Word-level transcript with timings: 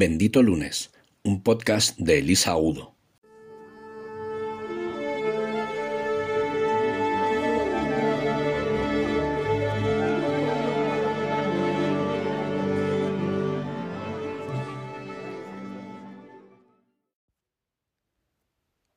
Bendito 0.00 0.44
Lunes, 0.44 0.92
un 1.24 1.42
podcast 1.42 1.98
de 1.98 2.20
Elisa 2.20 2.56
Udo. 2.56 2.94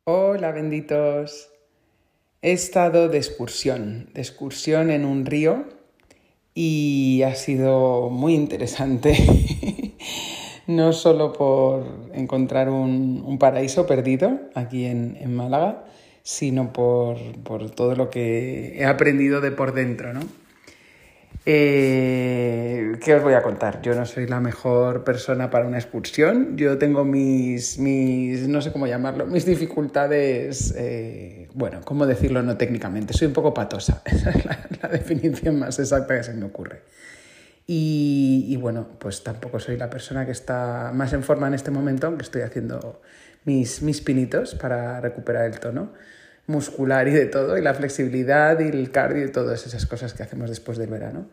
Hola 0.03 0.51
benditos. 0.51 1.49
He 2.43 2.51
estado 2.51 3.09
de 3.09 3.17
excursión, 3.17 4.11
de 4.13 4.21
excursión 4.21 4.91
en 4.91 5.05
un 5.05 5.25
río 5.25 5.65
y 6.53 7.23
ha 7.23 7.33
sido 7.33 8.11
muy 8.11 8.35
interesante. 8.35 9.17
no 10.75 10.93
solo 10.93 11.33
por 11.33 11.83
encontrar 12.13 12.69
un, 12.69 13.37
paraíso 13.39 13.85
perdido 13.85 14.39
aquí 14.55 14.85
en, 14.85 15.35
Málaga, 15.35 15.83
sino 16.23 16.73
por, 16.73 17.17
todo 17.75 17.95
lo 17.95 18.09
que 18.09 18.77
he 18.77 18.85
aprendido 18.85 19.41
de 19.41 19.51
por 19.51 19.73
dentro, 19.73 20.13
¿no? 20.13 20.21
Eh, 21.45 22.97
¿Qué 23.03 23.15
os 23.15 23.23
voy 23.23 23.33
a 23.33 23.41
contar? 23.41 23.81
Yo 23.81 23.95
no 23.95 24.05
soy 24.05 24.27
la 24.27 24.39
mejor 24.39 25.03
persona 25.03 25.49
para 25.49 25.65
una 25.65 25.79
excursión. 25.79 26.55
Yo 26.55 26.77
tengo 26.77 27.03
mis, 27.03 27.79
mis 27.79 28.47
no 28.47 28.61
sé 28.61 28.71
cómo 28.71 28.85
llamarlo, 28.85 29.25
mis 29.25 29.45
dificultades, 29.45 30.75
eh, 30.77 31.47
bueno, 31.55 31.81
¿cómo 31.83 32.05
decirlo 32.05 32.43
no 32.43 32.57
técnicamente? 32.57 33.13
Soy 33.13 33.27
un 33.27 33.33
poco 33.33 33.53
patosa. 33.55 34.03
Esa 34.05 34.29
es 34.69 34.83
la 34.83 34.89
definición 34.89 35.57
más 35.57 35.79
exacta 35.79 36.15
que 36.15 36.23
se 36.23 36.33
me 36.33 36.45
ocurre. 36.45 36.81
Y, 37.73 38.57
bueno, 38.57 38.85
pues 38.99 39.23
tampoco 39.23 39.57
soy 39.61 39.77
la 39.77 39.89
persona 39.89 40.25
que 40.25 40.33
está 40.33 40.91
más 40.93 41.13
en 41.13 41.23
forma 41.23 41.47
en 41.47 41.53
este 41.53 41.71
momento, 41.71 42.07
aunque 42.07 42.23
estoy 42.23 42.41
haciendo 42.41 43.01
mis, 43.45 43.81
mis 43.81 44.01
pinitos 44.01 44.55
para 44.55 44.99
recuperar 44.99 45.45
el 45.45 45.57
tono 45.61 45.93
muscular 46.47 47.07
y 47.07 47.11
de 47.11 47.27
todo, 47.27 47.57
y 47.57 47.61
la 47.61 47.73
flexibilidad 47.73 48.59
y 48.59 48.67
el 48.67 48.91
cardio 48.91 49.23
y 49.25 49.31
todas 49.31 49.65
esas 49.65 49.85
cosas 49.85 50.13
que 50.13 50.21
hacemos 50.21 50.49
después 50.49 50.77
del 50.77 50.89
verano. 50.89 51.29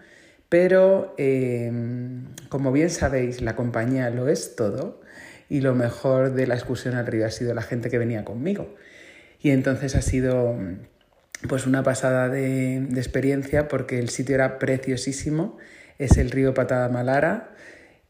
Pero, 0.48 1.12
em, 1.18 2.26
como 2.48 2.70
bien 2.70 2.90
sabéis, 2.90 3.42
la 3.42 3.56
compañía 3.56 4.08
lo 4.10 4.28
es 4.28 4.54
todo 4.54 5.00
y 5.48 5.60
lo 5.60 5.74
mejor 5.74 6.34
de 6.34 6.46
la 6.46 6.54
excursión 6.54 6.94
al 6.94 7.08
río 7.08 7.26
ha 7.26 7.32
sido 7.32 7.52
la 7.52 7.62
gente 7.62 7.90
que 7.90 7.98
venía 7.98 8.24
conmigo. 8.24 8.76
Y 9.42 9.50
entonces 9.50 9.96
ha 9.96 10.02
sido 10.02 10.56
pues 11.48 11.66
una 11.66 11.82
pasada 11.82 12.28
de, 12.28 12.86
de 12.88 13.00
experiencia 13.00 13.66
porque 13.66 13.98
el 13.98 14.08
sitio 14.08 14.36
era 14.36 14.60
preciosísimo 14.60 15.58
es 15.98 16.16
el 16.16 16.30
río 16.30 16.54
Patada 16.54 16.88
Malara 16.88 17.50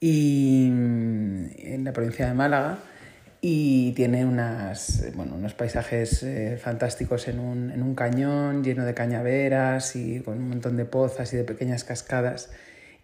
y, 0.00 0.68
mm, 0.70 1.46
en 1.58 1.84
la 1.84 1.92
provincia 1.92 2.26
de 2.26 2.34
Málaga 2.34 2.78
y 3.40 3.92
tiene 3.92 4.24
unas, 4.24 5.04
bueno, 5.14 5.36
unos 5.36 5.54
paisajes 5.54 6.22
eh, 6.22 6.58
fantásticos 6.60 7.28
en 7.28 7.38
un, 7.38 7.70
en 7.70 7.82
un, 7.82 7.94
cañón 7.94 8.64
lleno 8.64 8.84
de 8.84 8.94
cañaveras 8.94 9.94
y 9.96 10.20
con 10.20 10.38
un 10.38 10.48
montón 10.48 10.76
de 10.76 10.84
pozas 10.84 11.32
y 11.32 11.36
de 11.36 11.44
pequeñas 11.44 11.84
cascadas 11.84 12.50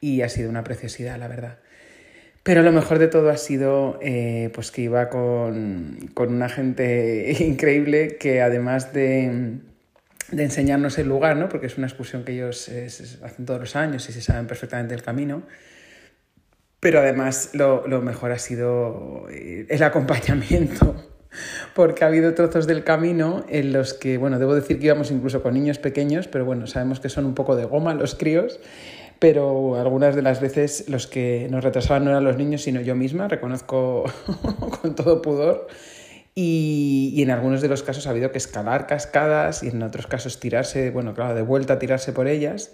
y 0.01 0.23
ha 0.23 0.29
sido 0.29 0.51
una 0.51 0.65
preciosidad, 0.65 1.19
la 1.19 1.29
verdad. 1.29 1.59
Pero 2.43 2.63
lo 2.63 2.73
mejor 2.73 2.99
de 2.99 3.09
todo 3.09 3.31
ha 3.31 3.39
sido 3.39 3.99
eh, 4.03 4.51
pues 4.55 4.71
que 4.71 4.83
iba 4.83 5.09
con, 5.09 6.11
con 6.15 6.35
una 6.35 6.49
gente 6.49 7.35
increíble 7.41 8.17
que 8.19 8.43
además 8.43 8.93
de 8.93 9.61
de 10.31 10.43
enseñarnos 10.43 10.99
el 10.99 11.09
lugar, 11.09 11.37
¿no? 11.37 11.49
porque 11.49 11.67
es 11.67 11.79
una 11.79 11.87
excursión 11.87 12.25
que 12.25 12.33
ellos 12.33 12.71
hacen 13.23 13.47
todos 13.47 13.61
los 13.61 13.77
años 13.77 14.09
y 14.09 14.13
se 14.13 14.21
saben 14.21 14.47
perfectamente 14.47 14.95
el 14.95 15.03
camino. 15.03 15.43
Pero 16.81 16.99
además 17.01 17.51
lo, 17.55 17.87
lo 17.87 18.03
mejor 18.03 18.31
ha 18.33 18.39
sido 18.39 19.27
eh, 19.31 19.67
el 19.71 19.83
acompañamiento, 19.83 20.95
porque 21.75 22.05
ha 22.05 22.09
habido 22.09 22.35
trozos 22.35 22.67
del 22.67 22.85
camino 22.85 23.47
en 23.49 23.73
los 23.73 23.95
que, 23.95 24.19
bueno, 24.19 24.39
debo 24.39 24.55
decir 24.55 24.79
que 24.79 24.87
íbamos 24.87 25.11
incluso 25.11 25.43
con 25.43 25.55
niños 25.55 25.79
pequeños, 25.79 26.29
pero 26.29 26.45
bueno, 26.45 26.67
sabemos 26.67 27.01
que 27.01 27.09
son 27.09 27.25
un 27.25 27.35
poco 27.35 27.57
de 27.57 27.65
goma 27.65 27.95
los 27.95 28.15
críos, 28.15 28.61
pero 29.19 29.81
algunas 29.81 30.15
de 30.15 30.21
las 30.21 30.43
veces 30.43 30.89
los 30.89 31.07
que 31.07 31.49
nos 31.51 31.65
retrasaban 31.65 32.05
no 32.05 32.11
eran 32.11 32.25
los 32.25 32.37
niños, 32.37 32.63
sino 32.63 32.83
yo 32.83 32.95
misma, 32.95 33.29
reconozco 33.29 34.05
con 34.83 34.95
todo 34.95 35.23
pudor. 35.23 35.69
Y, 36.35 37.23
en 37.23 37.31
algunos 37.31 37.61
de 37.63 37.69
los 37.69 37.83
casos 37.83 38.07
ha 38.07 38.11
habido 38.11 38.33
que 38.33 38.39
escalar 38.39 38.87
cascadas 38.87 39.63
y 39.63 39.69
en 39.69 39.83
otros 39.83 40.07
casos 40.07 40.41
tirarse, 40.41 40.91
bueno, 40.91 41.15
claro, 41.15 41.35
de 41.35 41.43
vuelta 41.43 41.75
a 41.75 41.79
tirarse 41.79 42.13
por 42.13 42.27
ellas. 42.27 42.73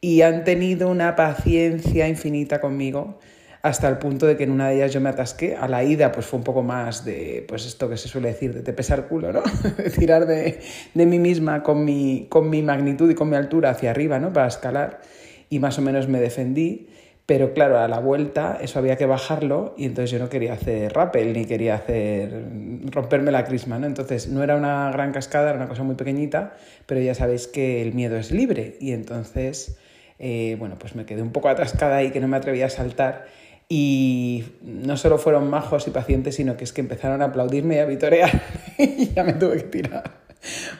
Y 0.00 0.22
han 0.22 0.44
tenido 0.44 0.88
una 0.88 1.16
paciencia 1.16 2.08
infinita 2.08 2.60
conmigo 2.60 3.18
hasta 3.62 3.88
el 3.88 3.98
punto 3.98 4.26
de 4.26 4.36
que 4.36 4.42
en 4.44 4.50
una 4.50 4.68
de 4.68 4.76
ellas 4.76 4.92
yo 4.92 5.00
me 5.00 5.08
atasqué. 5.08 5.56
A 5.56 5.68
la 5.68 5.84
ida 5.84 6.12
pues 6.12 6.26
fue 6.26 6.38
un 6.38 6.44
poco 6.44 6.62
más 6.62 7.04
de, 7.04 7.44
pues 7.48 7.66
esto 7.66 7.88
que 7.88 7.96
se 7.96 8.08
suele 8.08 8.28
decir, 8.28 8.54
de 8.54 8.62
te 8.62 8.72
pesar 8.72 9.08
culo, 9.08 9.32
¿no? 9.32 9.42
de 9.76 9.90
tirar 9.90 10.26
de, 10.26 10.60
de, 10.94 11.06
mí 11.06 11.18
misma 11.18 11.62
con 11.62 11.84
mi, 11.84 12.26
con 12.28 12.50
mi 12.50 12.62
magnitud 12.62 13.10
y 13.10 13.14
con 13.14 13.30
mi 13.30 13.36
altura 13.36 13.70
hacia 13.70 13.90
arriba, 13.90 14.18
¿no? 14.18 14.32
Para 14.32 14.48
escalar. 14.48 15.00
Y 15.48 15.58
más 15.58 15.78
o 15.78 15.82
menos 15.82 16.08
me 16.08 16.20
defendí. 16.20 16.88
Pero 17.26 17.54
claro, 17.54 17.78
a 17.78 17.86
la 17.86 18.00
vuelta 18.00 18.58
eso 18.60 18.78
había 18.78 18.96
que 18.96 19.06
bajarlo 19.06 19.74
y 19.76 19.84
entonces 19.86 20.10
yo 20.10 20.18
no 20.18 20.28
quería 20.28 20.54
hacer 20.54 20.92
rappel 20.92 21.32
ni 21.32 21.44
quería 21.44 21.76
hacer 21.76 22.44
romperme 22.90 23.30
la 23.30 23.44
crisma, 23.44 23.78
¿no? 23.78 23.86
Entonces 23.86 24.28
no 24.28 24.42
era 24.42 24.56
una 24.56 24.90
gran 24.90 25.12
cascada, 25.12 25.50
era 25.50 25.58
una 25.58 25.68
cosa 25.68 25.84
muy 25.84 25.94
pequeñita, 25.94 26.54
pero 26.86 27.00
ya 27.00 27.14
sabéis 27.14 27.46
que 27.46 27.80
el 27.80 27.94
miedo 27.94 28.16
es 28.16 28.32
libre 28.32 28.76
y 28.80 28.92
entonces, 28.92 29.78
eh, 30.18 30.56
bueno, 30.58 30.76
pues 30.78 30.96
me 30.96 31.04
quedé 31.06 31.22
un 31.22 31.30
poco 31.30 31.48
atascada 31.48 31.96
ahí 31.96 32.10
que 32.10 32.20
no 32.20 32.26
me 32.26 32.36
atrevía 32.36 32.66
a 32.66 32.70
saltar 32.70 33.26
y 33.68 34.44
no 34.60 34.96
solo 34.96 35.16
fueron 35.16 35.48
majos 35.48 35.86
y 35.86 35.90
pacientes, 35.90 36.34
sino 36.34 36.56
que 36.56 36.64
es 36.64 36.72
que 36.72 36.80
empezaron 36.80 37.22
a 37.22 37.26
aplaudirme 37.26 37.76
y 37.76 37.78
a 37.78 37.86
vitorear 37.86 38.42
y 38.78 39.08
ya 39.14 39.22
me 39.22 39.34
tuve 39.34 39.58
que 39.58 39.62
tirar. 39.62 40.21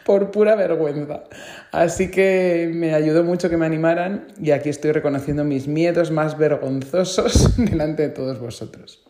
Por 0.05 0.31
pura 0.31 0.55
vergüenza. 0.57 1.25
Así 1.71 2.11
que 2.11 2.71
me 2.73 2.95
ayudó 2.95 3.25
mucho 3.25 3.49
que 3.51 3.57
me 3.57 3.67
animaran 3.67 4.29
y 4.41 4.51
aquí 4.51 4.69
estoy 4.69 4.93
reconociendo 4.93 5.45
mis 5.45 5.69
miedos 5.69 6.11
más 6.11 6.39
vergonzosos 6.39 7.57
delante 7.71 8.03
de 8.03 8.09
todos 8.09 8.39
vosotros. 8.41 9.03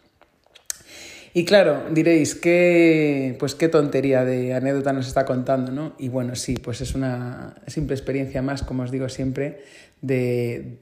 Y 1.34 1.46
claro, 1.46 1.84
diréis, 1.90 2.34
¿qué, 2.34 3.36
pues 3.38 3.54
qué 3.54 3.68
tontería 3.68 4.22
de 4.22 4.52
anécdota 4.52 4.92
nos 4.92 5.08
está 5.08 5.24
contando, 5.24 5.72
¿no? 5.72 5.94
Y 5.98 6.10
bueno, 6.10 6.34
sí, 6.34 6.56
pues 6.56 6.82
es 6.82 6.94
una 6.94 7.54
simple 7.66 7.94
experiencia 7.94 8.42
más, 8.42 8.62
como 8.62 8.82
os 8.82 8.90
digo 8.90 9.08
siempre, 9.08 9.62
de, 10.02 10.78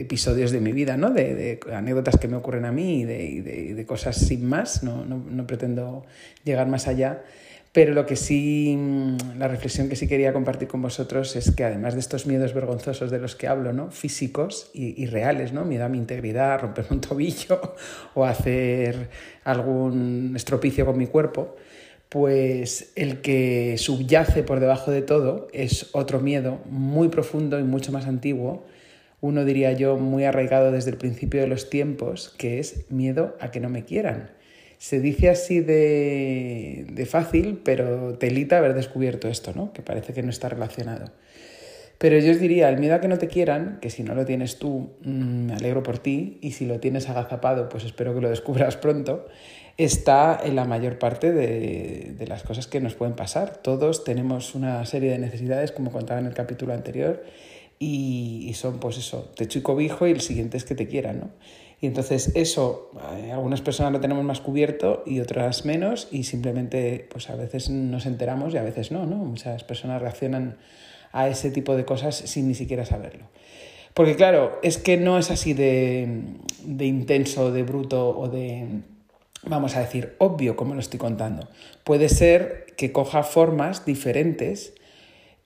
episodios 0.00 0.52
de 0.52 0.60
mi 0.60 0.70
vida, 0.70 0.96
¿no? 0.96 1.10
De, 1.10 1.58
anécdotas 1.72 2.18
que 2.18 2.28
me 2.28 2.36
ocurren 2.36 2.66
a 2.66 2.72
mí 2.72 3.00
y 3.00 3.04
de, 3.04 3.84
cosas 3.84 4.16
sin 4.16 4.46
más, 4.46 4.84
no, 4.84 5.04
no 5.04 5.46
pretendo 5.48 6.06
llegar 6.44 6.68
más 6.68 6.86
allá. 6.86 7.24
Pero 7.72 7.94
lo 7.94 8.04
que 8.04 8.16
sí, 8.16 8.76
mm, 8.76 9.38
la 9.38 9.46
reflexión 9.46 9.88
que 9.88 9.94
sí 9.94 10.08
quería 10.08 10.32
compartir 10.32 10.66
con 10.66 10.82
vosotros 10.82 11.36
es 11.36 11.52
que 11.52 11.64
además 11.64 11.94
de 11.94 12.00
estos 12.00 12.26
miedos 12.26 12.52
vergonzosos 12.52 13.12
de 13.12 13.20
los 13.20 13.36
que 13.36 13.46
hablo, 13.46 13.72
¿no? 13.72 13.92
físicos 13.92 14.70
y, 14.74 15.06
reales, 15.06 15.52
¿no? 15.52 15.64
miedo 15.64 15.84
a 15.84 15.88
mi 15.88 15.98
integridad, 15.98 16.60
romper 16.60 16.86
un 16.90 17.00
tobillo 17.00 17.60
o 18.14 18.24
hacer 18.24 19.08
algún 19.44 20.32
estropicio 20.34 20.84
con 20.84 20.98
mi 20.98 21.06
cuerpo, 21.06 21.54
pues 22.08 22.92
el 22.96 23.20
que 23.20 23.76
subyace 23.78 24.42
por 24.42 24.58
debajo 24.58 24.90
de 24.90 25.02
todo 25.02 25.46
es 25.52 25.90
otro 25.92 26.18
miedo 26.20 26.58
muy 26.68 27.08
profundo 27.08 27.60
y 27.60 27.62
mucho 27.62 27.92
más 27.92 28.06
antiguo, 28.06 28.66
uno 29.20 29.44
diría 29.44 29.72
yo 29.72 29.96
muy 29.96 30.24
arraigado 30.24 30.72
desde 30.72 30.90
el 30.90 30.96
principio 30.96 31.40
de 31.40 31.46
los 31.46 31.70
tiempos, 31.70 32.34
que 32.36 32.58
es 32.58 32.90
miedo 32.90 33.36
a 33.38 33.52
que 33.52 33.60
no 33.60 33.68
me 33.68 33.84
quieran 33.84 34.40
se 34.80 34.98
dice 34.98 35.28
así 35.28 35.60
de, 35.60 36.86
de, 36.90 37.04
fácil, 37.04 37.60
pero 37.62 38.14
telita 38.14 38.56
haber 38.56 38.72
descubierto 38.72 39.28
esto, 39.28 39.52
¿no? 39.54 39.74
Que 39.74 39.82
parece 39.82 40.14
que 40.14 40.22
no 40.22 40.30
está 40.30 40.48
relacionado. 40.48 41.12
Pero 41.98 42.18
yo 42.18 42.32
os 42.32 42.40
diría, 42.40 42.70
el 42.70 42.78
miedo 42.78 42.94
a 42.94 43.00
que 43.02 43.06
no 43.06 43.18
te 43.18 43.28
quieran, 43.28 43.78
que 43.82 43.90
si 43.90 44.02
no 44.02 44.14
lo 44.14 44.24
tienes 44.24 44.58
tú, 44.58 44.88
mm, 45.02 45.46
me 45.48 45.52
alegro 45.52 45.82
por 45.82 45.98
ti, 45.98 46.38
y 46.40 46.52
si 46.52 46.64
lo 46.64 46.80
tienes 46.80 47.10
agazapado, 47.10 47.68
pues 47.68 47.84
espero 47.84 48.14
que 48.14 48.22
lo 48.22 48.30
descubras 48.30 48.78
pronto, 48.78 49.26
está 49.76 50.40
en 50.42 50.56
la 50.56 50.64
mayor 50.64 50.98
parte 50.98 51.30
de, 51.30 52.14
de 52.16 52.26
las 52.26 52.42
cosas 52.42 52.66
que 52.66 52.80
nos 52.80 52.94
pueden 52.94 53.16
pasar. 53.16 53.58
Todos 53.58 54.02
tenemos 54.02 54.54
una 54.54 54.86
serie 54.86 55.10
de 55.10 55.18
necesidades, 55.18 55.72
como 55.72 55.92
contaba 55.92 56.20
en 56.20 56.26
el 56.26 56.32
capítulo 56.32 56.72
anterior, 56.72 57.22
y, 57.78 58.46
y 58.48 58.54
son 58.54 58.80
pues 58.80 58.96
eso, 58.96 59.30
techo 59.36 59.58
y 59.58 59.62
cobijo, 59.62 60.06
y 60.06 60.12
el 60.12 60.22
siguiente 60.22 60.56
es 60.56 60.64
que 60.64 60.74
te 60.74 60.88
quieran, 60.88 61.20
¿no? 61.20 61.30
Y 61.80 61.86
entonces 61.86 62.32
eso, 62.34 62.90
eh, 63.16 63.32
algunas 63.32 63.62
personas 63.62 63.92
lo 63.92 64.00
tenemos 64.00 64.22
más 64.22 64.40
cubierto 64.40 65.02
y 65.06 65.20
otras 65.20 65.64
menos 65.64 66.08
y 66.10 66.24
simplemente 66.24 67.08
pues 67.10 67.30
a 67.30 67.36
veces 67.36 67.70
nos 67.70 68.04
enteramos 68.04 68.52
y 68.52 68.58
a 68.58 68.62
veces 68.62 68.92
no, 68.92 69.06
¿no? 69.06 69.16
Muchas 69.16 69.64
personas 69.64 70.02
reaccionan 70.02 70.58
a 71.12 71.28
ese 71.28 71.50
tipo 71.50 71.76
de 71.76 71.86
cosas 71.86 72.16
sin 72.16 72.48
ni 72.48 72.54
siquiera 72.54 72.84
saberlo. 72.84 73.24
Porque 73.94 74.14
claro, 74.14 74.58
es 74.62 74.76
que 74.76 74.98
no 74.98 75.18
es 75.18 75.30
así 75.30 75.54
de, 75.54 76.22
de 76.64 76.84
intenso, 76.84 77.50
de 77.50 77.62
bruto 77.62 78.16
o 78.16 78.28
de, 78.28 78.82
vamos 79.44 79.74
a 79.74 79.80
decir, 79.80 80.14
obvio 80.18 80.56
como 80.56 80.74
lo 80.74 80.80
estoy 80.80 80.98
contando. 80.98 81.48
Puede 81.82 82.08
ser 82.08 82.66
que 82.76 82.92
coja 82.92 83.22
formas 83.22 83.84
diferentes 83.86 84.74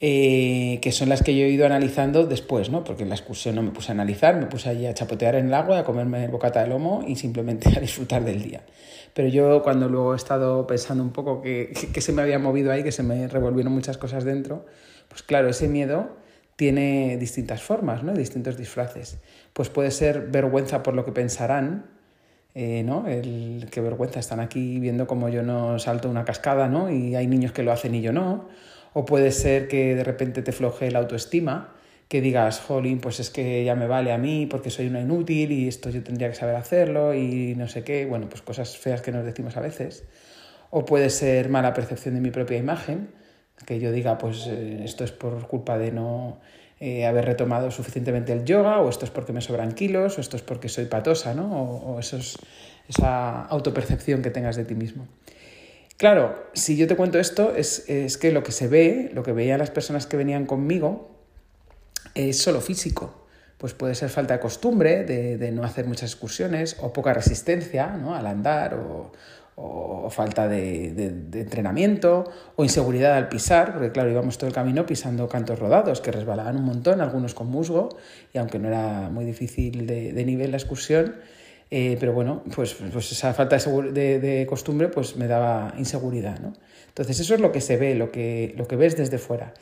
eh, 0.01 0.79
que 0.83 0.93
son 0.93 1.09
las 1.09 1.23
que 1.23 1.37
yo 1.37 1.45
he 1.45 1.49
ido 1.49 1.67
analizando 1.67 2.27
después, 2.27 2.71
¿no? 2.71 2.85
Porque 2.85 3.05
en 3.05 3.09
la 3.09 3.15
excursión 3.15 3.55
no 3.55 3.63
me 3.63 3.71
puse 3.71 3.93
a 3.93 3.95
analizar, 3.95 4.37
me 4.37 4.47
puse 4.47 4.69
allí 4.69 4.87
a 4.87 4.95
chapotear 4.95 5.35
en 5.37 5.47
el 5.47 5.55
agua, 5.55 5.79
a 5.79 5.85
comerme 5.85 6.27
bocata 6.29 6.63
de 6.63 6.69
lomo 6.69 7.05
y 7.07 7.17
simplemente 7.17 7.69
a 7.77 7.81
disfrutar 7.81 8.25
del 8.25 8.43
día. 8.43 8.63
Pero 9.15 9.29
yo 9.29 9.63
cuando 9.63 9.89
luego 9.89 10.15
he 10.15 10.17
estado 10.17 10.67
pensando 10.67 11.05
un 11.05 11.13
poco 11.13 11.41
que, 11.41 11.73
que 11.93 12.01
se 12.01 12.13
me 12.13 12.23
había 12.23 12.39
movido 12.39 12.73
ahí, 12.73 12.83
que 12.83 12.93
se 12.93 13.03
me 13.03 13.29
revolvieron 13.29 13.73
muchas 13.73 13.97
cosas 13.97 14.25
dentro, 14.25 14.67
pues 15.09 15.23
claro, 15.23 15.49
ese 15.49 15.69
miedo 15.69 16.17
tiene 16.57 17.17
distintas 17.17 17.63
formas, 17.63 18.03
¿no? 18.03 18.13
distintos 18.13 18.57
disfraces. 18.57 19.19
Pues 19.53 19.69
puede 19.69 19.91
ser 19.91 20.29
vergüenza 20.29 20.83
por 20.83 20.95
lo 20.95 21.05
que 21.05 21.13
pensarán, 21.13 21.87
eh, 22.55 22.83
¿no? 22.85 23.09
El, 23.09 23.67
qué 23.71 23.81
vergüenza, 23.81 24.21
están 24.21 24.41
aquí 24.41 24.79
viendo 24.79 25.07
como 25.07 25.29
yo 25.29 25.43
no 25.43 25.79
salto 25.79 26.09
una 26.09 26.25
cascada, 26.25 26.69
¿no? 26.69 26.91
Y 26.91 27.17
hay 27.17 27.27
niños 27.27 27.53
que 27.53 27.65
lo 27.65 27.73
hacen 27.73 27.95
y 27.95 28.03
yo 28.03 28.13
no. 28.13 28.49
O 28.95 29.05
puede 29.05 29.33
ser 29.33 29.69
que 29.69 29.95
de 29.95 30.05
repente 30.05 30.41
te 30.41 30.53
floje 30.53 30.91
la 30.91 31.01
autoestima, 31.01 31.75
que 32.09 32.21
digas, 32.21 32.61
jolín, 32.61 33.01
pues 33.01 33.21
es 33.21 33.29
que 33.29 33.65
ya 33.65 33.75
me 33.75 33.87
vale 33.87 34.13
a 34.13 34.19
mí 34.19 34.47
porque 34.47 34.71
soy 34.71 34.87
una 34.87 35.01
inútil 35.01 35.53
y 35.53 35.69
esto 35.69 35.91
yo 35.91 36.03
tendría 36.03 36.29
que 36.29 36.35
saber 36.35 36.55
hacerlo 36.55 37.13
y 37.13 37.55
no 37.57 37.69
sé 37.69 37.83
qué. 37.83 38.07
Bueno, 38.07 38.29
pues 38.29 38.41
cosas 38.41 38.79
feas 38.79 39.03
que 39.03 39.13
nos 39.13 39.25
decimos 39.25 39.57
a 39.57 39.61
veces. 39.61 40.05
O 40.71 40.85
puede 40.85 41.11
ser 41.11 41.49
mala 41.49 41.75
percepción 41.75 42.15
de 42.15 42.21
mi 42.21 42.31
propia 42.31 42.57
imagen, 42.57 43.11
que 43.67 43.81
yo 43.81 43.93
diga, 43.93 44.17
pues 44.19 44.47
eh, 44.47 44.83
esto 44.85 45.05
es 45.05 45.13
por 45.13 45.47
culpa 45.47 45.79
de 45.79 45.93
no 45.93 46.41
eh, 46.81 47.07
haber 47.07 47.25
retomado 47.25 47.71
suficientemente 47.71 48.33
el 48.33 48.45
yoga, 48.45 48.81
o 48.81 48.89
esto 48.89 49.05
es 49.05 49.11
porque 49.11 49.33
me 49.33 49.41
sobran 49.41 49.73
kilos, 49.73 50.19
o 50.19 50.21
esto 50.21 50.37
es 50.37 50.43
porque 50.43 50.69
soy 50.69 50.87
patosa, 50.87 51.35
¿no? 51.35 51.63
O, 51.63 52.01
esa 52.01 53.43
autopercepción 53.47 54.21
que 54.21 54.31
tengas 54.31 54.57
de 54.57 54.65
ti 54.65 54.75
mismo. 54.75 55.07
Claro, 55.97 56.49
si 56.55 56.77
yo 56.77 56.87
te 56.87 56.97
cuento 56.97 57.19
esto, 57.19 57.55
es, 57.55 57.89
es, 57.89 58.19
que 58.19 58.33
lo 58.33 58.43
que 58.43 58.53
se 58.53 58.69
ve, 58.69 59.11
lo 59.15 59.23
que 59.23 59.33
veían 59.33 59.59
las 59.59 59.71
personas 59.71 60.07
que 60.07 60.17
venían 60.17 60.45
conmigo, 60.47 61.11
es 62.15 62.39
solo 62.39 62.61
físico. 62.61 63.27
Pues 63.59 63.75
puede 63.75 63.95
ser 63.95 64.11
falta 64.11 64.35
de 64.35 64.41
costumbre, 64.41 65.05
de, 65.05 65.39
de 65.39 65.53
no 65.53 65.63
hacer 65.63 65.87
muchas 65.87 66.11
excursiones, 66.11 66.77
o 66.81 66.93
poca 66.93 67.15
resistencia 67.15 67.89
¿no? 67.97 68.15
al 68.15 68.27
andar, 68.27 68.75
o, 68.75 69.13
o 69.57 70.11
falta 70.11 70.49
de, 70.49 70.93
de, 70.93 71.41
entrenamiento 71.41 72.25
o 72.57 72.65
inseguridad 72.65 73.15
al 73.15 73.29
pisar, 73.29 73.73
porque 73.73 73.93
claro, 73.93 74.11
íbamos 74.11 74.37
todo 74.37 74.49
el 74.49 74.55
camino 74.55 74.85
pisando 74.85 75.29
cantos 75.29 75.59
rodados 75.59 76.01
que 76.01 76.11
resbalaban 76.11 76.57
un 76.57 76.65
montón, 76.65 77.01
algunos 77.01 77.35
con 77.35 77.49
musgo, 77.49 77.97
y 78.33 78.39
aunque 78.39 78.59
no 78.59 78.69
era 78.69 79.11
muy 79.11 79.25
difícil 79.25 79.87
de, 79.87 80.13
de 80.13 80.25
nivel 80.25 80.51
la 80.51 80.57
excursión, 80.57 81.17
eh, 81.71 81.97
pero 81.99 82.13
bueno, 82.13 82.43
pues, 82.55 82.75
pues 82.75 83.13
esa 83.13 83.35
falta 83.35 83.57
de, 83.57 84.21
de, 84.21 84.47
costumbre 84.47 84.89
pues 84.89 85.17
me 85.17 85.27
daba 85.27 85.75
inseguridad, 85.79 86.39
¿no? 86.39 86.53
Entonces 86.89 87.19
eso 87.21 87.35
es 87.35 87.41
lo 87.41 87.51
que 87.51 87.61
se 87.61 87.77
ve, 87.77 87.95
lo 87.95 88.13
que, 88.13 88.55
lo 88.57 88.69
que 88.69 88.77
ves 88.77 88.97
desde 88.97 89.19
fuera. 89.19 89.55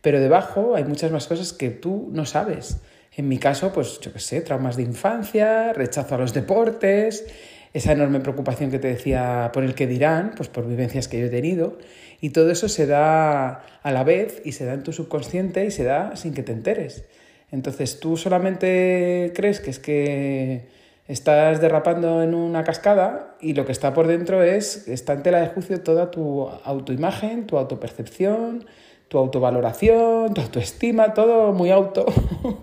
Pero 0.00 0.20
debajo 0.20 0.76
hay 0.76 0.84
muchas 0.84 1.10
más 1.10 1.26
cosas 1.26 1.52
que 1.52 1.70
tú 1.70 2.08
no 2.12 2.24
sabes. 2.24 2.78
En 3.16 3.28
mi 3.28 3.38
caso, 3.38 3.72
pues 3.72 4.00
yo 4.00 4.12
qué 4.12 4.20
sé, 4.20 4.40
traumas 4.40 4.76
de 4.76 4.84
infancia, 4.84 5.72
rechazo 5.72 6.14
a 6.14 6.18
los 6.18 6.32
deportes, 6.32 7.26
esa 7.74 7.92
enorme 7.92 8.20
preocupación 8.20 8.70
que 8.70 8.78
te 8.78 8.88
decía 8.88 9.50
por 9.52 9.64
el 9.64 9.74
que 9.74 9.86
dirán, 9.86 10.32
pues 10.36 10.48
por 10.48 10.66
vivencias 10.66 11.08
que 11.08 11.18
yo 11.18 11.26
he 11.26 11.30
tenido, 11.30 11.78
y 12.20 12.30
todo 12.30 12.50
eso 12.50 12.68
se 12.68 12.86
da 12.86 13.64
a 13.82 13.92
la 13.92 14.04
vez 14.04 14.40
y 14.44 14.52
se 14.52 14.64
da 14.64 14.74
en 14.74 14.82
tu 14.82 14.92
subconsciente 14.92 15.64
y 15.64 15.70
se 15.70 15.84
da 15.84 16.16
sin 16.16 16.32
que 16.32 16.42
te 16.42 16.52
enteres. 16.52 17.04
Entonces 17.50 18.00
tú 18.00 18.16
solamente 18.16 19.32
crees 19.34 19.60
que 19.60 19.70
es 19.70 19.78
que 19.78 20.77
estás 21.08 21.60
derrapando 21.60 22.22
en 22.22 22.34
una 22.34 22.62
cascada 22.64 23.36
y 23.40 23.54
lo 23.54 23.64
que 23.64 23.72
está 23.72 23.94
por 23.94 24.06
dentro 24.06 24.42
es, 24.42 24.86
está 24.88 25.14
en 25.14 25.22
tela 25.22 25.40
de 25.40 25.48
juicio 25.48 25.82
toda 25.82 26.10
tu 26.10 26.48
autoimagen, 26.64 27.46
tu 27.46 27.56
autopercepción, 27.56 28.66
tu 29.08 29.16
autovaloración, 29.16 30.34
tu 30.34 30.42
autoestima, 30.42 31.14
todo 31.14 31.52
muy 31.52 31.70
auto, 31.70 32.04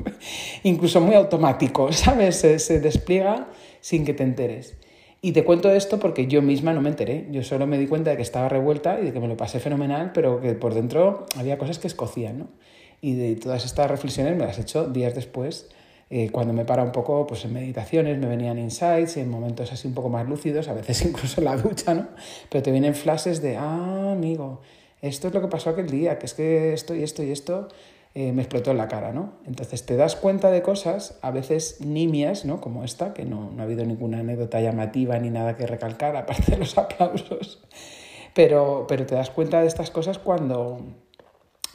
incluso 0.63 1.01
muy 1.01 1.15
automático, 1.15 1.91
¿sabes? 1.91 2.35
Se, 2.35 2.59
se 2.59 2.79
despliega 2.79 3.47
sin 3.81 4.05
que 4.05 4.13
te 4.13 4.23
enteres. 4.23 4.77
Y 5.21 5.31
te 5.31 5.43
cuento 5.43 5.71
esto 5.71 5.97
porque 5.99 6.27
yo 6.27 6.43
misma 6.43 6.73
no 6.73 6.81
me 6.81 6.89
enteré. 6.89 7.27
Yo 7.31 7.41
solo 7.41 7.65
me 7.65 7.79
di 7.79 7.87
cuenta 7.87 8.11
de 8.11 8.15
que 8.15 8.21
estaba 8.21 8.47
revuelta 8.47 8.99
y 8.99 9.05
de 9.05 9.11
que 9.13 9.19
me 9.19 9.27
lo 9.27 9.35
pasé 9.35 9.59
fenomenal, 9.59 10.11
pero 10.13 10.39
que 10.39 10.53
por 10.53 10.75
dentro 10.75 11.25
había 11.35 11.57
cosas 11.57 11.79
que 11.79 11.87
escocían, 11.87 12.37
¿no? 12.37 12.47
Y 13.01 13.15
de 13.15 13.35
todas 13.35 13.65
estas 13.65 13.89
reflexiones 13.89 14.37
me 14.37 14.45
las 14.45 14.59
he 14.59 14.61
hecho 14.61 14.87
días 14.87 15.15
después, 15.15 15.69
eh, 16.09 16.29
cuando 16.31 16.53
me 16.53 16.65
para 16.65 16.83
un 16.83 16.91
poco 16.91 17.25
pues 17.25 17.45
en 17.45 17.53
meditaciones, 17.53 18.17
me 18.19 18.27
venían 18.27 18.59
insights, 18.59 19.17
en 19.17 19.29
momentos 19.29 19.71
así 19.71 19.87
un 19.87 19.93
poco 19.93 20.09
más 20.09 20.27
lúcidos, 20.27 20.67
a 20.67 20.73
veces 20.73 21.01
incluso 21.05 21.41
en 21.41 21.45
la 21.45 21.57
ducha, 21.57 21.93
¿no? 21.93 22.07
Pero 22.49 22.61
te 22.63 22.71
vienen 22.71 22.93
flashes 22.95 23.41
de, 23.41 23.57
ah, 23.57 24.11
amigo, 24.11 24.61
esto 25.01 25.27
es 25.27 25.33
lo 25.33 25.41
que 25.41 25.47
pasó 25.47 25.71
aquel 25.71 25.89
día, 25.89 26.19
que 26.19 26.25
es 26.25 26.33
que 26.33 26.73
esto 26.73 26.95
y 26.95 27.03
esto 27.03 27.23
y 27.23 27.31
esto 27.31 27.67
eh, 28.13 28.31
me 28.31 28.43
explotó 28.43 28.71
en 28.71 28.77
la 28.77 28.87
cara, 28.87 29.11
¿no? 29.11 29.33
Entonces 29.45 29.85
te 29.85 29.97
das 29.97 30.15
cuenta 30.15 30.49
de 30.49 30.61
cosas, 30.61 31.19
a 31.21 31.31
veces 31.31 31.81
nimias, 31.81 32.45
¿no? 32.45 32.61
Como 32.61 32.83
esta, 32.83 33.13
que 33.13 33.25
no, 33.25 33.51
no 33.51 33.61
ha 33.61 33.65
habido 33.65 33.83
ninguna 33.83 34.19
anécdota 34.19 34.61
llamativa 34.61 35.17
ni 35.19 35.29
nada 35.29 35.57
que 35.57 35.67
recalcar, 35.67 36.15
aparte 36.17 36.51
de 36.51 36.57
los 36.57 36.77
aplausos. 36.77 37.61
Pero, 38.33 38.85
pero 38.87 39.05
te 39.05 39.15
das 39.15 39.31
cuenta 39.31 39.61
de 39.61 39.67
estas 39.67 39.91
cosas 39.91 40.17
cuando, 40.19 40.79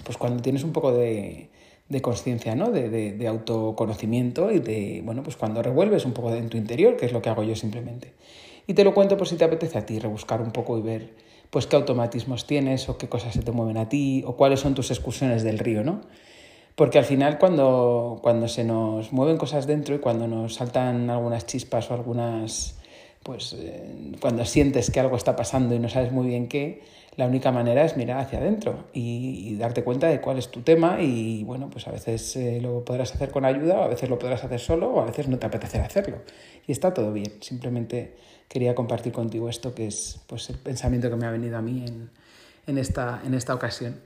pues 0.05 0.17
cuando 0.17 0.43
tienes 0.43 0.63
un 0.63 0.73
poco 0.73 0.93
de, 0.93 1.51
de 1.91 2.01
conciencia, 2.01 2.55
¿no? 2.55 2.71
De, 2.71 2.89
de, 2.89 3.27
autoconocimiento 3.27 4.51
y 4.53 4.61
de, 4.61 5.03
bueno, 5.05 5.25
pues 5.25 5.37
cuando 5.37 5.61
revuelves 5.61 6.05
un 6.05 6.13
poco 6.13 6.33
en 6.33 6.49
tu 6.49 6.57
interior, 6.57 6.97
que 6.97 7.05
es 7.05 7.13
lo 7.13 7.21
que 7.21 7.29
hago 7.29 7.43
yo 7.43 7.57
simplemente. 7.57 8.13
Y 8.69 8.75
te 8.75 8.85
lo 8.85 8.95
cuento 8.95 9.17
por 9.17 9.27
si 9.27 9.37
te 9.37 9.45
apetece 9.45 9.77
a 9.77 9.85
ti, 9.85 9.99
rebuscar 9.99 10.41
un 10.41 10.53
poco 10.53 10.79
y 10.79 10.83
ver, 10.83 11.11
pues 11.51 11.67
qué 11.67 11.75
automatismos 11.75 12.47
tienes 12.47 12.89
o 12.89 12.97
qué 12.97 13.09
cosas 13.09 13.35
se 13.35 13.43
te 13.43 13.51
mueven 13.51 13.77
a 13.77 13.89
ti 13.89 14.23
o 14.25 14.37
cuáles 14.37 14.61
son 14.61 14.77
tus 14.77 14.93
excursiones 14.93 15.43
del 15.43 15.59
río, 15.59 15.83
¿no? 15.83 16.03
Porque 16.77 16.99
al 16.99 17.05
final 17.05 17.39
cuando, 17.39 18.21
cuando 18.23 18.47
se 18.47 18.63
nos 18.63 19.13
mueven 19.13 19.37
cosas 19.37 19.67
dentro 19.67 19.97
y 19.97 19.99
cuando 19.99 20.29
nos 20.29 20.55
saltan 20.55 21.11
algunas 21.11 21.45
chispas 21.45 21.91
o 21.91 21.95
algunas, 21.95 22.79
pues 23.25 23.57
eh, 23.59 24.13
cuando 24.21 24.45
sientes 24.45 24.93
que 24.93 25.01
algo 25.01 25.17
está 25.17 25.35
pasando 25.35 25.75
y 25.75 25.81
no 25.81 25.89
sabes 25.89 26.13
muy 26.13 26.29
bien 26.29 26.47
qué, 26.47 26.83
la 27.21 27.27
única 27.27 27.53
manera 27.53 27.85
es 27.85 27.99
mirar 27.99 28.19
hacia 28.19 28.39
adentro 28.39 28.87
y, 28.95 29.55
darte 29.57 29.85
cuenta 29.85 30.09
de 30.09 30.23
cuál 30.23 30.39
es 30.39 30.49
tu 30.49 30.63
tema 30.63 31.03
y 31.03 31.45
bueno, 31.45 31.69
pues 31.71 31.87
a 31.87 31.93
veces 31.93 32.35
eh, 32.37 32.61
lo 32.63 32.83
podrás 32.83 33.15
hacer 33.15 33.31
con 33.31 33.45
ayuda 33.45 33.79
o 33.79 33.83
a 33.83 33.89
veces 33.89 34.09
lo 34.09 34.19
podrás 34.19 34.43
hacer 34.43 34.59
solo 34.59 34.89
o 34.89 35.01
a 35.03 35.05
veces 35.05 35.29
no 35.29 35.39
te 35.39 35.45
apetecerá 35.45 35.85
hacerlo. 35.85 36.23
Y 36.67 36.73
está 36.73 36.95
todo 36.95 37.13
bien, 37.13 37.31
simplemente 37.41 38.15
quería 38.49 38.75
compartir 38.75 39.13
contigo 39.13 39.51
esto 39.51 39.75
que 39.75 39.87
es 39.87 40.19
pues, 40.27 40.49
el 40.49 40.57
pensamiento 40.57 41.11
que 41.11 41.17
me 41.17 41.27
ha 41.27 41.31
venido 41.31 41.59
a 41.59 41.61
mí 41.61 41.85
en, 41.87 42.09
en, 42.67 42.79
esta, 42.79 43.21
en 43.27 43.35
esta 43.35 43.55
ocasión. 43.55 44.01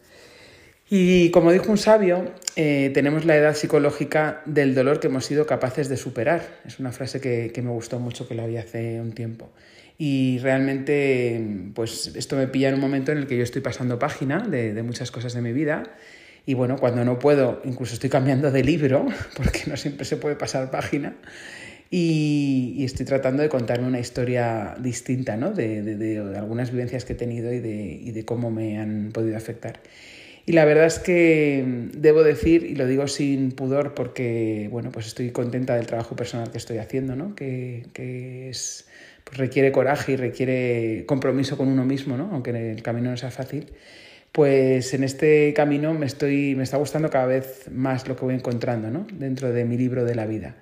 Y 0.90 1.30
como 1.30 1.52
dijo 1.52 1.70
un 1.70 1.78
sabio, 1.78 2.32
eh, 2.56 2.90
tenemos 2.92 3.24
la 3.24 3.36
edad 3.36 3.54
psicológica 3.54 4.42
del 4.44 4.74
dolor 4.74 4.98
que 4.98 5.06
hemos 5.06 5.24
sido 5.24 5.46
capaces 5.46 5.88
de 5.88 5.96
superar. 5.96 6.42
Es 6.66 6.80
una 6.80 6.90
frase 6.90 7.20
que, 7.20 7.52
que 7.54 7.62
me 7.62 7.70
gustó 7.70 8.00
mucho, 8.00 8.26
que 8.26 8.34
la 8.34 8.44
vi 8.46 8.56
hace 8.56 9.00
un 9.00 9.12
tiempo. 9.12 9.50
Y 9.96 10.38
realmente, 10.38 11.70
pues 11.74 12.12
esto 12.16 12.36
me 12.36 12.48
pilla 12.48 12.68
en 12.68 12.74
un 12.74 12.80
momento 12.80 13.12
en 13.12 13.18
el 13.18 13.26
que 13.26 13.36
yo 13.36 13.44
estoy 13.44 13.62
pasando 13.62 13.98
página 13.98 14.40
de, 14.40 14.74
de 14.74 14.82
muchas 14.82 15.10
cosas 15.10 15.34
de 15.34 15.40
mi 15.40 15.52
vida. 15.52 15.84
Y 16.46 16.54
bueno, 16.54 16.76
cuando 16.78 17.04
no 17.04 17.18
puedo, 17.18 17.62
incluso 17.64 17.94
estoy 17.94 18.10
cambiando 18.10 18.50
de 18.50 18.64
libro, 18.64 19.06
porque 19.36 19.62
no 19.66 19.76
siempre 19.76 20.04
se 20.04 20.16
puede 20.16 20.36
pasar 20.36 20.70
página. 20.70 21.14
Y, 21.90 22.74
y, 22.76 22.84
estoy 22.84 23.06
tratando 23.06 23.42
de 23.42 23.48
contarme 23.48 23.86
una 23.86 24.00
historia 24.00 24.74
distinta 24.80 25.36
¿no? 25.36 25.52
de, 25.52 25.82
de, 25.82 25.96
de, 25.96 26.36
algunas 26.36 26.72
vivencias 26.72 27.04
que 27.04 27.12
he 27.12 27.16
tenido 27.16 27.52
y 27.52 27.60
de, 27.60 28.00
y 28.02 28.10
de 28.10 28.24
cómo 28.24 28.50
me 28.50 28.78
han 28.78 29.10
podido 29.12 29.36
afectar. 29.36 29.80
Y 30.46 30.52
la 30.52 30.64
verdad 30.64 30.86
es 30.86 30.98
que 30.98 31.64
debo 31.94 32.22
decir, 32.22 32.64
y 32.64 32.74
lo 32.74 32.86
digo 32.86 33.06
sin 33.06 33.52
pudor 33.52 33.94
porque 33.94 34.68
bueno, 34.70 34.90
pues 34.90 35.06
estoy 35.06 35.30
contenta 35.30 35.76
del 35.76 35.86
trabajo 35.86 36.16
personal 36.16 36.50
que 36.50 36.58
estoy 36.58 36.78
haciendo, 36.78 37.16
¿no? 37.16 37.34
que, 37.34 37.86
que 37.94 38.50
es, 38.50 38.86
pues 39.24 39.38
requiere 39.38 39.72
coraje 39.72 40.12
y 40.12 40.16
requiere 40.16 41.04
compromiso 41.06 41.56
con 41.56 41.68
uno 41.68 41.84
mismo, 41.84 42.16
¿no? 42.16 42.30
aunque 42.32 42.72
el 42.72 42.82
camino 42.82 43.10
no 43.10 43.16
sea 43.16 43.30
fácil. 43.30 43.72
Pues 44.32 44.92
en 44.94 45.04
este 45.04 45.54
camino 45.54 45.94
me, 45.94 46.06
estoy, 46.06 46.54
me 46.56 46.64
está 46.64 46.76
gustando 46.76 47.08
cada 47.08 47.26
vez 47.26 47.70
más 47.70 48.08
lo 48.08 48.16
que 48.16 48.24
voy 48.24 48.34
encontrando 48.34 48.90
¿no? 48.90 49.06
dentro 49.12 49.52
de 49.52 49.64
mi 49.64 49.76
libro 49.76 50.04
de 50.04 50.14
la 50.14 50.26
vida. 50.26 50.56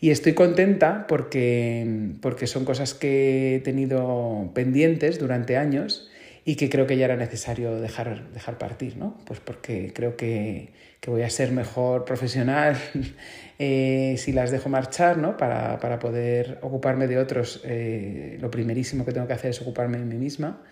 Y 0.00 0.10
estoy 0.10 0.34
contenta 0.34 1.06
porque, 1.06 2.10
porque 2.20 2.46
son 2.46 2.64
cosas 2.64 2.92
que 2.92 3.56
he 3.56 3.60
tenido 3.60 4.50
pendientes 4.52 5.18
durante 5.18 5.56
años 5.56 6.10
y 6.44 6.56
que 6.56 6.68
creo 6.68 6.86
que 6.86 6.96
ya 6.96 7.04
era 7.04 7.16
necesario 7.16 7.80
dejar, 7.80 8.28
dejar 8.32 8.58
partir, 8.58 8.96
¿no? 8.96 9.16
Pues 9.26 9.38
porque 9.38 9.92
creo 9.94 10.16
que, 10.16 10.72
que 11.02 11.10
voy 11.10 11.22
a 11.22 11.30
ser 11.30 11.50
mejor 11.50 12.04
profesional 12.04 12.80
eh, 13.58 14.14
si 14.18 14.30
las 14.32 14.52
dejo 14.52 14.68
marchar, 14.68 15.18
¿no? 15.18 15.36
Para, 15.36 15.80
para 15.80 15.98
poder 15.98 16.60
ocuparme 16.62 17.08
de 17.08 17.18
otros, 17.18 17.60
eh, 17.64 18.38
lo 18.40 18.52
primerísimo 18.52 19.04
que 19.04 19.10
tengo 19.10 19.26
que 19.26 19.32
hacer 19.32 19.50
es 19.50 19.60
ocuparme 19.60 19.98
de 19.98 20.04
mí 20.04 20.14
misma. 20.14 20.62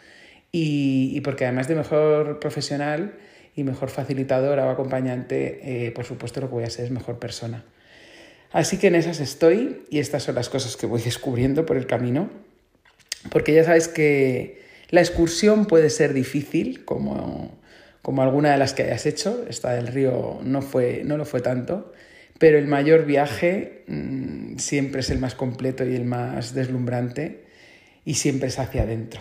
Y, 0.53 1.21
porque 1.23 1.47
además 1.47 1.67
de 1.67 1.75
mejor 1.75 2.39
profesional 2.39 3.15
y 3.57 3.65
mejor 3.65 3.91
facilitadora 3.91 4.67
o 4.67 4.71
acompañante, 4.71 5.87
eh, 5.87 5.91
por 5.91 6.05
supuesto 6.05 6.41
lo 6.41 6.47
que 6.47 6.55
voy 6.55 6.65
a 6.65 6.71
ser 6.71 6.85
es 6.85 6.91
mejor 6.93 7.19
persona. 7.19 7.65
Así 8.53 8.79
que 8.79 8.87
en 8.87 8.95
esas 8.95 9.19
estoy 9.19 9.85
y 9.91 9.99
estas 9.99 10.23
son 10.23 10.37
las 10.37 10.49
cosas 10.49 10.77
que 10.77 10.87
voy 10.87 11.03
descubriendo 11.03 11.67
por 11.67 11.77
el 11.77 11.89
camino, 11.89 12.31
porque 13.31 13.53
ya 13.53 13.65
sabes 13.65 13.89
que 13.89 14.63
la 14.91 15.01
excursión 15.01 15.67
puede 15.67 15.91
ser 15.91 16.13
difícil, 16.13 16.85
como, 16.85 17.60
como 18.03 18.23
alguna 18.23 18.53
de 18.53 18.59
las 18.59 18.73
que 18.73 18.85
hayas 18.85 19.07
hecho. 19.07 19.45
Esta 19.49 19.73
del 19.73 19.89
río 19.89 20.41
no, 20.43 20.63
fue, 20.63 21.03
no 21.05 21.17
lo 21.17 21.25
fue 21.25 21.41
tanto, 21.41 21.93
pero 22.39 22.59
el 22.59 22.67
mayor 22.67 23.05
viaje 23.05 23.85
mmm, 23.87 24.57
siempre 24.57 25.01
es 25.01 25.11
el 25.11 25.19
más 25.19 25.35
completo 25.35 25.85
y 25.85 25.95
el 25.95 26.05
más 26.05 26.55
deslumbrante 26.55 27.45
y 28.05 28.15
siempre 28.15 28.49
es 28.49 28.59
hacia 28.59 28.83
adentro. 28.83 29.21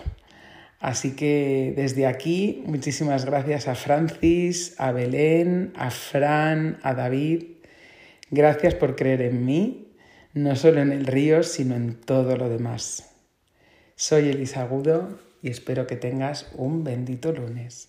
Así 0.80 1.12
que 1.12 1.74
desde 1.76 2.08
aquí, 2.08 2.64
muchísimas 2.66 3.26
gracias 3.26 3.68
a 3.68 3.76
Francis, 3.76 4.76
a 4.78 4.94
Belén, 4.94 5.74
a 5.76 5.92
Fran, 5.92 6.80
a 6.84 6.94
David. 6.94 7.44
Gracias 8.32 8.76
por 8.76 8.96
creer 8.96 9.22
en 9.24 9.46
mí, 9.46 9.92
no 10.34 10.56
solo 10.56 10.82
en 10.82 10.94
el 10.94 11.06
río, 11.06 11.44
sino 11.44 11.76
en 11.76 11.96
todo 11.96 12.38
lo 12.38 12.48
demás. 12.48 13.12
Soy 13.98 14.30
Elisa 14.30 14.62
Agudo 14.62 15.20
y 15.42 15.50
espero 15.50 15.86
que 15.86 15.98
tengas 15.98 16.50
un 16.56 16.86
bendito 16.86 17.34
lunes. 17.34 17.89